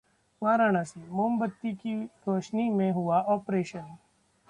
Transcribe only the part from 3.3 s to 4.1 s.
operation